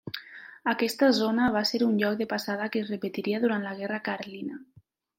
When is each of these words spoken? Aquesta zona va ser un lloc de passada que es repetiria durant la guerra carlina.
Aquesta 0.71 1.09
zona 1.17 1.51
va 1.57 1.63
ser 1.73 1.81
un 1.89 1.95
lloc 2.01 2.17
de 2.23 2.29
passada 2.33 2.73
que 2.77 2.83
es 2.85 2.93
repetiria 2.97 3.45
durant 3.47 3.71
la 3.71 3.79
guerra 3.83 4.05
carlina. 4.13 4.63